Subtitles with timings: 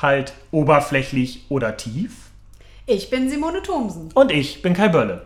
[0.00, 2.30] Halt oberflächlich oder tief.
[2.86, 4.10] Ich bin Simone Thomsen.
[4.14, 5.22] Und ich bin Kai Bölle.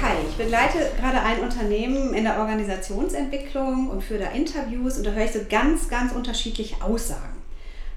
[0.00, 5.12] Kai, ich begleite gerade ein Unternehmen in der Organisationsentwicklung und führe da Interviews und da
[5.12, 7.40] höre ich so ganz, ganz unterschiedliche Aussagen.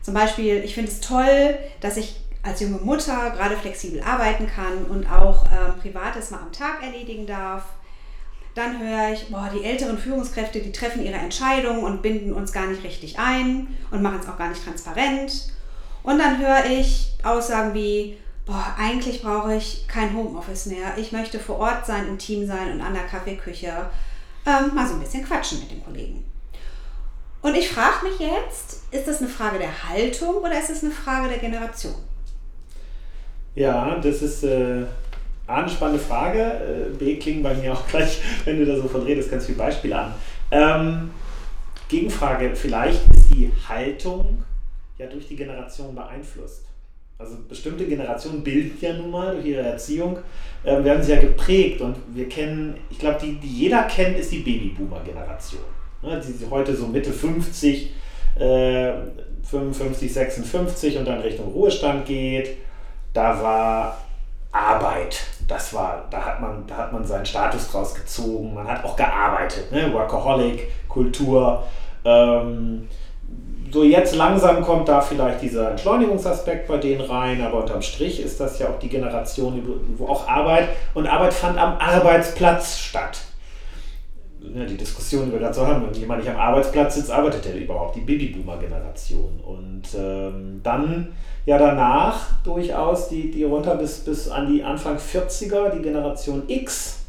[0.03, 4.85] Zum Beispiel, ich finde es toll, dass ich als junge Mutter gerade flexibel arbeiten kann
[4.85, 7.63] und auch äh, Privates mal am Tag erledigen darf.
[8.55, 12.67] Dann höre ich, boah, die älteren Führungskräfte, die treffen ihre Entscheidungen und binden uns gar
[12.67, 15.51] nicht richtig ein und machen es auch gar nicht transparent.
[16.03, 20.97] Und dann höre ich Aussagen wie, boah, eigentlich brauche ich kein Homeoffice mehr.
[20.97, 23.89] Ich möchte vor Ort sein, im Team sein und an der Kaffeeküche
[24.45, 26.23] ähm, mal so ein bisschen quatschen mit den Kollegen.
[27.41, 30.93] Und ich frage mich jetzt, ist das eine Frage der Haltung oder ist es eine
[30.93, 31.95] Frage der Generation?
[33.53, 34.85] Ja, das ist äh,
[35.47, 36.39] A, eine spannende Frage.
[36.39, 39.57] Äh, B, klingen bei mir auch gleich, wenn du da so von redest, ganz viele
[39.57, 40.13] Beispiele an.
[40.51, 41.11] Ähm,
[41.87, 44.43] Gegenfrage, vielleicht ist die Haltung
[44.97, 46.63] ja durch die Generation beeinflusst.
[47.17, 50.17] Also bestimmte Generationen bilden ja nun mal durch ihre Erziehung,
[50.63, 54.31] äh, werden sie ja geprägt und wir kennen, ich glaube, die, die jeder kennt, ist
[54.31, 55.61] die Babyboomer-Generation.
[56.01, 57.91] Ne, die heute so Mitte 50,
[58.37, 58.93] äh,
[59.43, 62.57] 55, 56 und dann Richtung Ruhestand geht.
[63.13, 64.05] Da war
[64.51, 68.83] Arbeit das war, da hat man, da hat man seinen Status draus gezogen, man hat
[68.83, 69.93] auch gearbeitet, ne?
[69.93, 71.63] Workaholic, Kultur.
[72.03, 72.87] Ähm,
[73.71, 78.39] so jetzt langsam kommt da vielleicht dieser Entschleunigungsaspekt bei denen rein, aber unterm Strich ist
[78.39, 79.61] das ja auch die Generation,
[79.97, 83.19] wo auch Arbeit und Arbeit fand am Arbeitsplatz statt.
[84.55, 87.55] Ja, die Diskussion, die wir dazu haben, wenn jemand nicht am Arbeitsplatz sitzt, arbeitet er
[87.55, 89.41] überhaupt, die Babyboomer-Generation.
[89.43, 91.09] Und ähm, dann
[91.45, 96.99] ja danach durchaus die, die runter bis, bis an die Anfang 40er, die Generation X,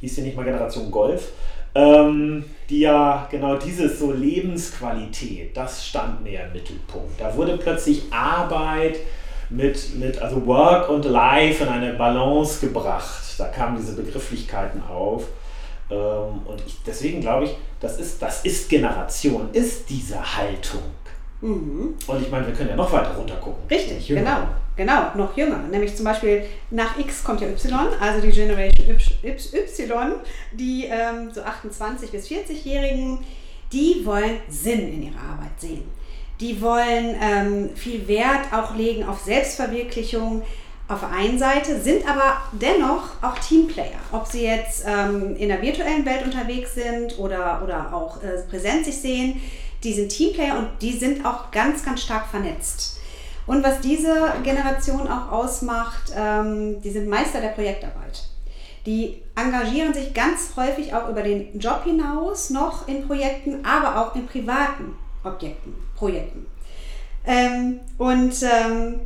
[0.00, 1.32] hieß ja nicht mal Generation Golf,
[1.74, 7.20] ähm, die ja genau dieses so Lebensqualität, das stand mehr im Mittelpunkt.
[7.20, 8.98] Da wurde plötzlich Arbeit
[9.48, 13.24] mit, mit also Work und Life in eine Balance gebracht.
[13.36, 15.24] Da kamen diese Begrifflichkeiten auf.
[15.90, 20.82] Ähm, und ich, deswegen glaube ich, das ist, das ist Generation, ist diese Haltung.
[21.40, 21.94] Mhm.
[22.06, 23.62] Und ich meine, wir können ja noch weiter runter gucken.
[23.70, 24.42] Richtig, genau.
[24.76, 25.58] Genau, noch jünger.
[25.70, 30.12] Nämlich zum Beispiel nach X kommt ja Y, also die Generation Y,
[30.52, 33.18] die ähm, so 28- bis 40-Jährigen,
[33.72, 35.84] die wollen Sinn in ihrer Arbeit sehen.
[36.40, 40.42] Die wollen ähm, viel Wert auch legen auf Selbstverwirklichung
[40.90, 43.98] auf der einen Seite, sind aber dennoch auch Teamplayer.
[44.12, 48.84] Ob sie jetzt ähm, in der virtuellen Welt unterwegs sind oder, oder auch äh, präsent
[48.84, 49.40] sich sehen,
[49.84, 52.98] die sind Teamplayer und die sind auch ganz, ganz stark vernetzt.
[53.46, 58.24] Und was diese Generation auch ausmacht, ähm, die sind Meister der Projektarbeit.
[58.86, 64.14] Die engagieren sich ganz häufig auch über den Job hinaus noch in Projekten, aber auch
[64.14, 66.46] in privaten Objekten, Projekten.
[67.26, 69.00] Ähm, und ähm,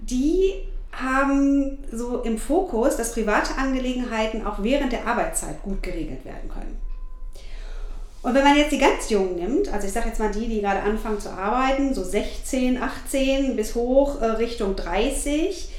[0.00, 6.48] die haben so im Fokus, dass private Angelegenheiten auch während der Arbeitszeit gut geregelt werden
[6.48, 6.78] können.
[8.22, 10.60] Und wenn man jetzt die ganz Jungen nimmt, also ich sage jetzt mal die, die
[10.60, 15.70] gerade anfangen zu arbeiten, so 16, 18 bis hoch äh, Richtung 30,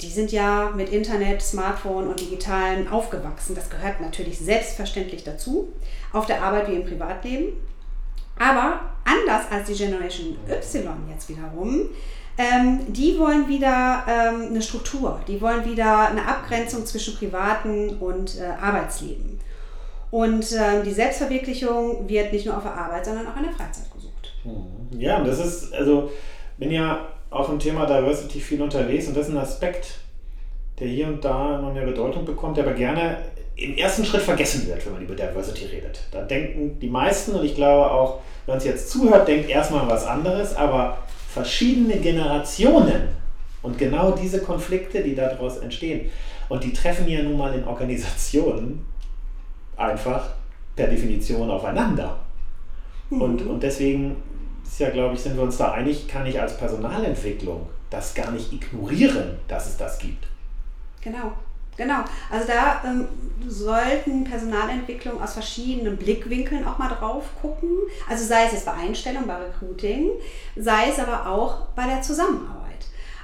[0.00, 3.54] die sind ja mit Internet, Smartphone und Digitalen aufgewachsen.
[3.54, 5.72] Das gehört natürlich selbstverständlich dazu,
[6.12, 7.52] auf der Arbeit wie im Privatleben.
[8.38, 11.90] Aber anders als die Generation Y jetzt wiederum,
[12.40, 18.38] ähm, die wollen wieder ähm, eine Struktur, die wollen wieder eine Abgrenzung zwischen privaten und
[18.38, 19.38] äh, Arbeitsleben.
[20.10, 23.92] Und äh, die Selbstverwirklichung wird nicht nur auf der Arbeit, sondern auch in der Freizeit
[23.92, 24.32] gesucht.
[24.44, 24.98] Mhm.
[24.98, 26.10] Ja, und das ist, also,
[26.56, 29.98] bin ja auch im Thema Diversity viel unterwegs und das ist ein Aspekt,
[30.80, 33.18] der hier und da immer mehr Bedeutung bekommt, der aber gerne
[33.54, 36.00] im ersten Schritt vergessen wird, wenn man über Diversity redet.
[36.10, 40.06] Da denken die meisten, und ich glaube auch, wenn uns jetzt zuhört, denkt erstmal was
[40.06, 40.96] anderes, aber
[41.32, 43.08] verschiedene Generationen
[43.62, 46.10] und genau diese Konflikte, die daraus entstehen,
[46.48, 48.84] und die treffen ja nun mal in Organisationen,
[49.76, 50.30] einfach
[50.74, 52.18] per Definition aufeinander.
[53.10, 53.22] Mhm.
[53.22, 54.16] Und, und deswegen
[54.64, 58.30] ist ja, glaube ich, sind wir uns da einig, kann ich als Personalentwicklung das gar
[58.32, 60.26] nicht ignorieren, dass es das gibt.
[61.00, 61.32] Genau.
[61.76, 62.00] Genau,
[62.30, 63.08] also da ähm,
[63.48, 67.70] sollten Personalentwicklung aus verschiedenen Blickwinkeln auch mal drauf gucken.
[68.08, 70.10] Also sei es jetzt bei Einstellung, bei Recruiting,
[70.56, 72.60] sei es aber auch bei der Zusammenarbeit.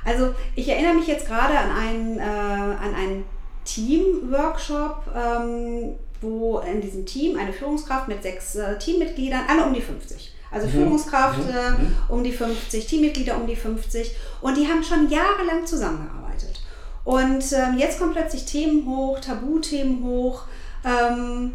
[0.05, 3.25] Also ich erinnere mich jetzt gerade an einen, äh, an einen
[3.65, 9.83] Team-Workshop, ähm, wo in diesem Team eine Führungskraft mit sechs äh, Teammitgliedern, alle um die
[9.83, 10.33] 50.
[10.51, 10.73] Also mhm.
[10.73, 11.51] Führungskraft mhm.
[11.51, 16.26] äh, um die 50, Teammitglieder um die 50 und die haben schon jahrelang zusammengearbeitet.
[17.07, 20.43] Und ähm, jetzt kommen plötzlich Themen hoch, Tabuthemen hoch,
[20.85, 21.53] ähm,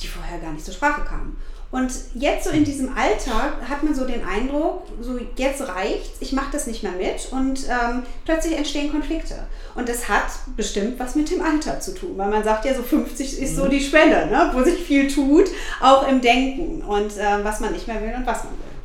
[0.00, 1.38] die vorher gar nicht zur Sprache kamen.
[1.70, 6.32] Und jetzt so in diesem Alltag hat man so den Eindruck, so jetzt reicht's, ich
[6.32, 9.36] mache das nicht mehr mit und ähm, plötzlich entstehen Konflikte.
[9.74, 10.26] Und das hat
[10.58, 13.64] bestimmt was mit dem Alter zu tun, weil man sagt ja so 50 ist so
[13.64, 13.70] mhm.
[13.70, 15.46] die Schwelle, ne, wo sich viel tut,
[15.80, 18.76] auch im Denken und äh, was man nicht mehr will und was man will.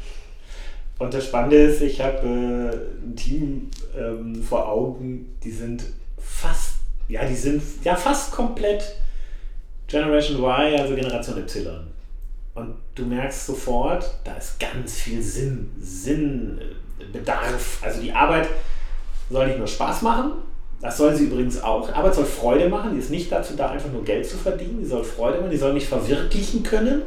[0.99, 5.83] Und das Spannende ist, ich habe äh, ein Team ähm, vor Augen, die sind
[6.17, 6.75] fast,
[7.07, 8.95] ja, die sind ja fast komplett
[9.87, 11.87] Generation Y, also Generation Y.
[12.53, 17.79] Und du merkst sofort, da ist ganz viel Sinn, Sinnbedarf.
[17.81, 18.49] Also die Arbeit
[19.29, 20.33] soll nicht nur Spaß machen,
[20.81, 21.93] das soll sie übrigens auch.
[21.93, 24.85] Arbeit soll Freude machen, die ist nicht dazu da, einfach nur Geld zu verdienen, die
[24.85, 27.03] soll Freude machen, die soll mich verwirklichen können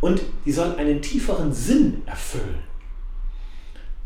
[0.00, 2.58] und die soll einen tieferen Sinn erfüllen.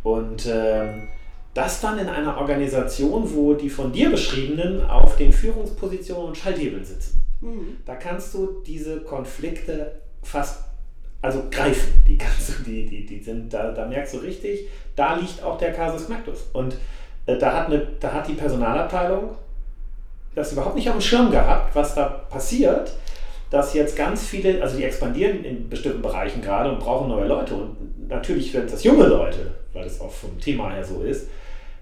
[0.02, 1.06] Und äh,
[1.54, 6.84] das dann in einer Organisation, wo die von dir beschriebenen auf den Führungspositionen und Schalthebeln
[6.84, 7.22] sitzen.
[7.40, 7.78] Mhm.
[7.86, 9.92] Da kannst du diese Konflikte
[10.22, 10.64] fast
[11.22, 12.02] also greifen.
[12.06, 15.56] Die kannst du, die, die, die sind, da, da merkst du richtig, da liegt auch
[15.56, 16.48] der Casus Knacktus.
[16.52, 16.76] Und
[17.26, 19.30] äh, da, hat eine, da hat die Personalabteilung
[20.34, 22.92] das überhaupt nicht auf dem Schirm gehabt, was da passiert,
[23.50, 27.54] dass jetzt ganz viele, also die expandieren in bestimmten Bereichen gerade und brauchen neue Leute.
[27.54, 31.28] Und natürlich werden das junge Leute, weil es auch vom Thema her so ist,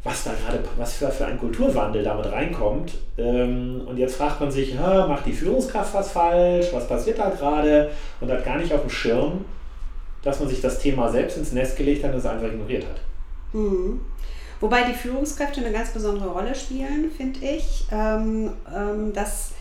[0.04, 2.94] was da gerade, was für, für ein Kulturwandel damit reinkommt.
[3.16, 6.66] Ähm, und jetzt fragt man sich, macht die Führungskraft was falsch?
[6.72, 7.90] Was passiert da gerade?
[8.20, 9.44] Und hat gar nicht auf dem Schirm,
[10.22, 13.00] dass man sich das Thema selbst ins Nest gelegt hat und es einfach ignoriert hat.
[13.52, 14.00] Mhm.
[14.60, 17.84] Wobei die Führungskräfte eine ganz besondere Rolle spielen, finde ich.
[17.90, 19.52] Ähm, ähm, dass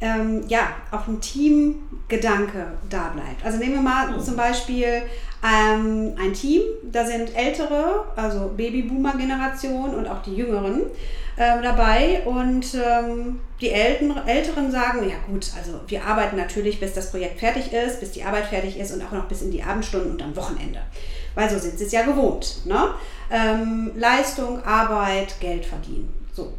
[0.00, 3.44] ähm, ja, auch ein Teamgedanke da bleibt.
[3.44, 4.20] Also nehmen wir mal mhm.
[4.20, 5.02] zum Beispiel
[5.42, 10.82] ähm, ein Team, da sind ältere, also Babyboomer-Generation und auch die jüngeren
[11.36, 16.92] äh, dabei und ähm, die Älteren, Älteren sagen, ja gut, also wir arbeiten natürlich, bis
[16.94, 19.62] das Projekt fertig ist, bis die Arbeit fertig ist und auch noch bis in die
[19.62, 20.80] Abendstunden und am Wochenende.
[21.34, 22.66] Weil so sind sie es ja gewohnt.
[22.66, 22.88] Ne?
[23.30, 26.12] Ähm, Leistung, Arbeit, Geld verdienen.
[26.32, 26.52] So.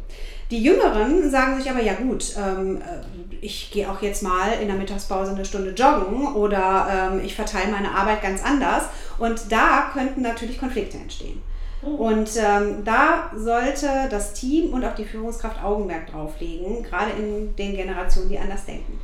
[0.50, 4.66] Die Jüngeren sagen sich aber, ja gut, ähm, äh, ich gehe auch jetzt mal in
[4.66, 8.84] der Mittagspause eine Stunde joggen oder ähm, ich verteile meine Arbeit ganz anders.
[9.18, 11.40] Und da könnten natürlich Konflikte entstehen.
[11.82, 12.08] Oh.
[12.08, 17.54] Und ähm, da sollte das Team und auch die Führungskraft Augenmerk drauf legen, gerade in
[17.54, 18.98] den Generationen, die anders denken.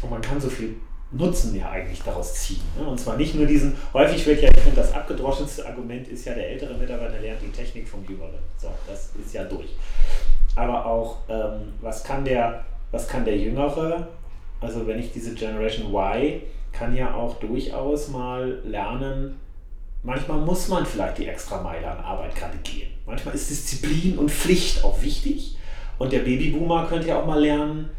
[0.00, 0.76] Und man kann so viel
[1.10, 2.62] Nutzen ja eigentlich daraus ziehen.
[2.78, 2.86] Ne?
[2.86, 6.32] Und zwar nicht nur diesen, häufig wird ja, ich finde, das abgedroschenste Argument ist ja,
[6.32, 8.38] der ältere Mitarbeiter lernt die Technik vom Jüngeren.
[8.56, 9.68] So, das ist ja durch
[10.54, 14.08] aber auch, ähm, was, kann der, was kann der Jüngere,
[14.60, 19.38] also wenn ich diese Generation Y, kann ja auch durchaus mal lernen,
[20.02, 22.90] manchmal muss man vielleicht die extra Meile an Arbeit gerade gehen.
[23.06, 25.56] Manchmal ist Disziplin und Pflicht auch wichtig.
[25.98, 27.90] Und der Babyboomer könnte ja auch mal lernen,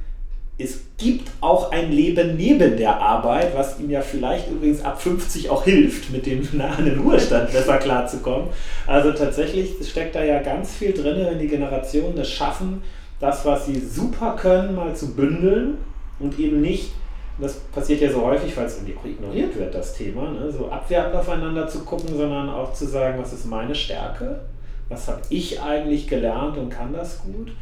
[0.57, 5.49] es gibt auch ein Leben neben der Arbeit, was ihm ja vielleicht übrigens ab 50
[5.49, 8.49] auch hilft, mit dem nahen Ruhestand besser klarzukommen.
[8.85, 12.83] Also tatsächlich steckt da ja ganz viel drin, wenn die Generationen es schaffen,
[13.19, 15.77] das, was sie super können, mal zu bündeln
[16.19, 16.91] und eben nicht,
[17.39, 20.51] das passiert ja so häufig, weil es irgendwie auch ignoriert wird, das Thema, ne?
[20.51, 24.41] so abwertend aufeinander zu gucken, sondern auch zu sagen, was ist meine Stärke,
[24.87, 27.53] was habe ich eigentlich gelernt und kann das gut.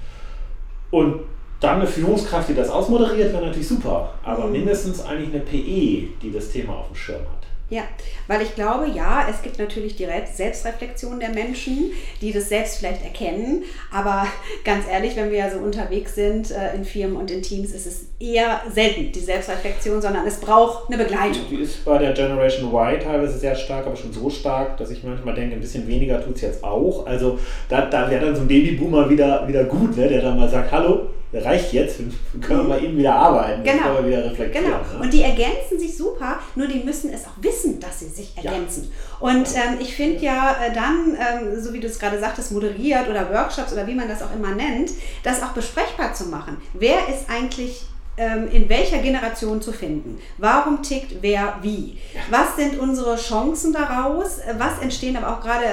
[0.90, 1.22] Und
[1.62, 4.16] dann eine Führungskraft, die das ausmoderiert, wäre natürlich super.
[4.24, 4.54] Aber mhm.
[4.54, 7.42] mindestens eigentlich eine PE, die das Thema auf dem Schirm hat.
[7.70, 7.84] Ja,
[8.28, 13.02] weil ich glaube, ja, es gibt natürlich die Selbstreflexion der Menschen, die das selbst vielleicht
[13.02, 13.64] erkennen.
[13.94, 14.28] Aber
[14.66, 17.86] ganz ehrlich, wenn wir ja so unterwegs sind äh, in Firmen und in Teams, ist
[17.86, 21.44] es eher selten die Selbstreflexion, sondern es braucht eine Begleitung.
[21.50, 25.02] Die ist bei der Generation Y teilweise sehr stark, aber schon so stark, dass ich
[25.06, 27.06] manchmal denke, ein bisschen weniger tut es jetzt auch.
[27.06, 27.40] Also
[27.70, 30.74] da, da wäre dann so ein Babyboomer wieder, wieder gut, ne, der dann mal sagt,
[30.74, 33.84] hallo, reicht jetzt, wir können wir eben wieder arbeiten, genau.
[33.84, 34.66] können wir wieder reflektieren.
[34.66, 34.78] Genau.
[34.78, 35.00] Ne?
[35.02, 38.92] Und die ergänzen sich super, nur die müssen es auch wissen, dass sie sich ergänzen.
[38.92, 39.28] Ja.
[39.28, 43.08] Und ähm, ich finde ja äh, dann, ähm, so wie du es gerade sagtest, moderiert
[43.10, 44.92] oder Workshops oder wie man das auch immer nennt,
[45.24, 46.58] das auch besprechbar zu machen.
[46.74, 47.86] Wer ist eigentlich
[48.18, 50.20] ähm, in welcher Generation zu finden.
[50.38, 51.98] Warum tickt wer wie?
[52.30, 54.40] Was sind unsere Chancen daraus?
[54.58, 55.66] Was entstehen aber auch gerade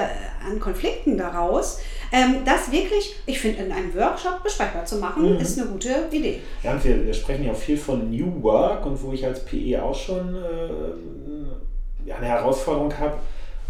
[0.49, 1.79] an Konflikten daraus?
[2.11, 5.39] Ähm, das wirklich, ich finde, in einem Workshop besprechbar zu machen, mhm.
[5.39, 6.39] ist eine gute Idee.
[6.63, 9.45] Ja, und wir, wir, sprechen ja auch viel von New Work und wo ich als
[9.45, 13.17] PE auch schon äh, eine Herausforderung habe.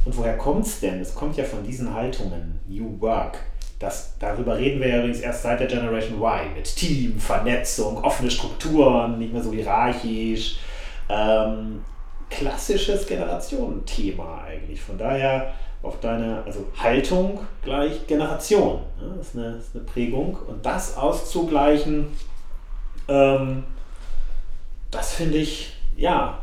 [0.05, 1.01] Und woher kommt es denn?
[1.01, 3.39] Es kommt ja von diesen Haltungen, New Work.
[3.79, 8.31] Das, darüber reden wir ja übrigens erst seit der Generation Y mit Team, Vernetzung, offene
[8.31, 10.59] Strukturen, nicht mehr so hierarchisch.
[11.09, 11.83] Ähm,
[12.29, 14.81] klassisches Generationenthema eigentlich.
[14.81, 18.81] Von daher auf deine also Haltung gleich Generation.
[19.01, 20.37] Ja, das, ist eine, das, ist eine, Prägung.
[20.47, 22.07] Und das auszugleichen,
[23.07, 23.63] ähm,
[24.91, 26.39] das finde ich, ja,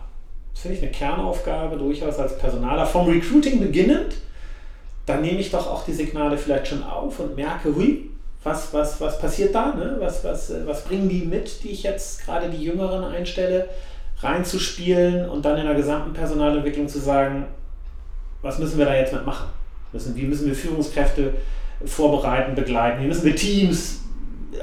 [0.55, 2.87] finde ich eine Kernaufgabe durchaus als Personaler.
[2.87, 4.17] Vom Recruiting beginnend,
[5.05, 8.11] dann nehme ich doch auch die Signale vielleicht schon auf und merke, hui,
[8.43, 9.75] was, was, was passiert da?
[9.75, 9.97] Ne?
[9.99, 13.69] Was, was, was bringen die mit, die ich jetzt gerade die Jüngeren einstelle,
[14.21, 17.47] reinzuspielen und dann in der gesamten Personalentwicklung zu sagen,
[18.47, 19.49] was müssen wir da jetzt mit machen?
[19.93, 21.35] Müssen, wie müssen wir Führungskräfte
[21.85, 23.03] vorbereiten, begleiten?
[23.03, 24.01] Wie müssen wir Teams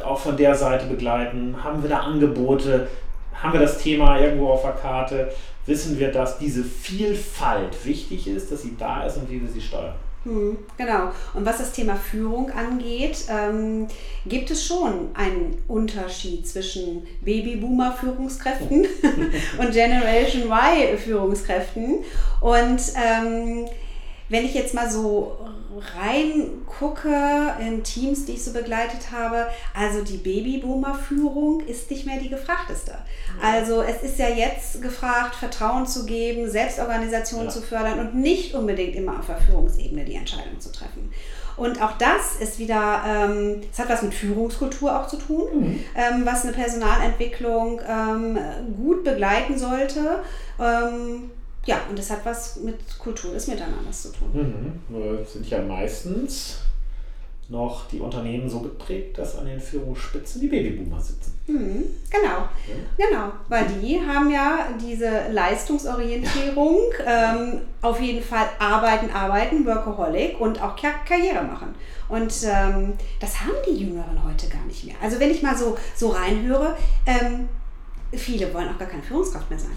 [0.04, 1.56] auch von der Seite begleiten?
[1.64, 2.88] Haben wir da Angebote?
[3.34, 5.32] Haben wir das Thema irgendwo auf der Karte?
[5.66, 9.62] Wissen wir, dass diese Vielfalt wichtig ist, dass sie da ist und wie wir sie
[9.62, 9.96] steuern?
[10.24, 11.12] Hm, genau.
[11.34, 13.88] Und was das Thema Führung angeht, ähm,
[14.26, 18.86] gibt es schon einen Unterschied zwischen Babyboomer-Führungskräften
[19.58, 22.06] und Generation Y-Führungskräften.
[22.40, 23.66] Und ähm,
[24.34, 25.38] wenn ich jetzt mal so
[25.96, 32.30] reingucke in Teams, die ich so begleitet habe, also die Babyboomer-Führung ist nicht mehr die
[32.30, 32.94] gefragteste.
[33.42, 37.50] Also es ist ja jetzt gefragt, Vertrauen zu geben, Selbstorganisation ja.
[37.50, 41.14] zu fördern und nicht unbedingt immer auf der Führungsebene die Entscheidung zu treffen.
[41.56, 45.80] Und auch das ist wieder, ähm, es hat was mit Führungskultur auch zu tun, mhm.
[45.96, 48.40] ähm, was eine Personalentwicklung ähm,
[48.78, 50.24] gut begleiten sollte.
[50.60, 51.30] Ähm,
[51.66, 54.82] ja, und das hat was mit Kultur des Miteinanders zu tun.
[54.90, 55.26] Mhm.
[55.26, 56.58] Sind ja meistens
[57.50, 61.38] noch die Unternehmen so geprägt, dass an den Führungsspitzen die Babyboomer sitzen.
[61.48, 63.08] Mhm, genau, ja.
[63.08, 67.36] genau, weil die haben ja diese Leistungsorientierung, ja.
[67.36, 71.76] ähm, auf jeden Fall arbeiten, arbeiten, Workaholic und auch Kar Karriere machen.
[72.08, 74.96] Und ähm, das haben die Jüngeren heute gar nicht mehr.
[75.02, 77.50] Also wenn ich mal so, so reinhöre, ähm,
[78.14, 79.76] viele wollen auch gar keine Führungskraft mehr sein.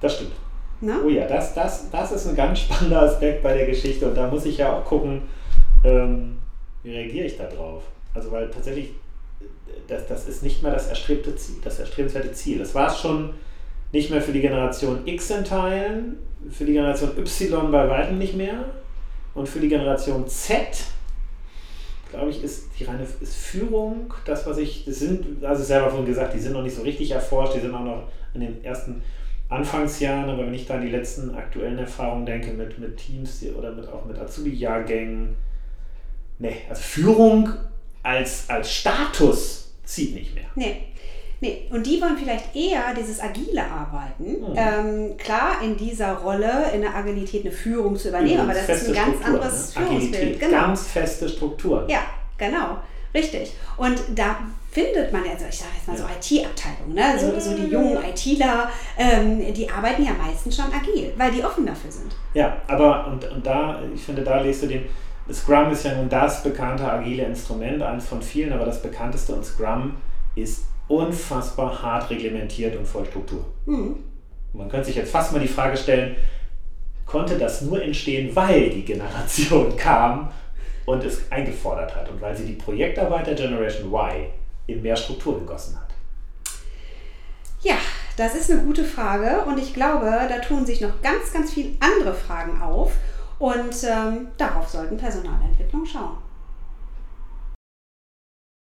[0.00, 0.32] Das stimmt.
[0.80, 1.00] Na?
[1.04, 4.28] Oh ja, das, das, das ist ein ganz spannender Aspekt bei der Geschichte und da
[4.28, 5.22] muss ich ja auch gucken,
[5.84, 6.38] ähm,
[6.82, 7.82] wie reagiere ich da drauf.
[8.14, 8.90] Also weil tatsächlich,
[9.88, 12.58] das, das ist nicht mehr das erstrebte Ziel, das erstrebenswerte Ziel.
[12.58, 13.34] Das war es schon
[13.92, 16.18] nicht mehr für die Generation X in Teilen,
[16.50, 18.66] für die Generation Y bei weitem nicht mehr
[19.34, 20.86] und für die Generation Z
[22.10, 26.06] glaube ich, ist die reine ist Führung, das, was ich, das sind, also selber von
[26.06, 28.04] gesagt, die sind noch nicht so richtig erforscht, die sind auch noch
[28.34, 29.02] in den ersten
[29.48, 33.72] Anfangsjahren, aber wenn ich da an die letzten aktuellen Erfahrungen denke mit, mit Teams oder
[33.72, 35.36] mit, auch mit Azubi-Jahrgängen,
[36.38, 37.50] ne, also Führung
[38.02, 40.46] als, als Status zieht nicht mehr.
[40.54, 40.76] Nee.
[41.38, 44.40] Nee, und die wollen vielleicht eher dieses agile Arbeiten.
[44.40, 44.54] Mhm.
[44.56, 48.88] Ähm, klar, in dieser Rolle, in der Agilität eine Führung zu übernehmen, aber das ist
[48.88, 49.86] ein ganz Struktur, anderes ne?
[49.86, 50.40] Führungsbild.
[50.40, 50.50] Genau.
[50.50, 51.88] Ganz feste Strukturen.
[51.90, 52.00] Ja,
[52.38, 52.78] genau.
[53.16, 53.54] Richtig.
[53.78, 54.36] Und da
[54.70, 57.18] findet man ja, also ich sage jetzt mal so IT-Abteilungen, ne?
[57.18, 58.68] so, so die jungen ITler,
[58.98, 62.14] ähm, die arbeiten ja meistens schon agil, weil die offen dafür sind.
[62.34, 64.84] Ja, aber und, und da, ich finde, da lest du den,
[65.32, 69.44] Scrum ist ja nun das bekannte agile Instrument, eins von vielen, aber das bekannteste und
[69.44, 69.96] Scrum
[70.34, 73.46] ist unfassbar hart reglementiert und voll Struktur.
[73.64, 73.96] Mhm.
[74.52, 76.16] Man könnte sich jetzt fast mal die Frage stellen,
[77.06, 80.28] konnte das nur entstehen, weil die Generation kam
[80.86, 84.26] und es eingefordert hat und weil sie die Projektarbeit der Generation Y
[84.66, 85.86] in mehr Struktur gegossen hat?
[87.60, 87.76] Ja,
[88.16, 91.70] das ist eine gute Frage und ich glaube, da tun sich noch ganz, ganz viele
[91.80, 92.92] andere Fragen auf
[93.38, 96.16] und ähm, darauf sollten Personalentwicklung schauen.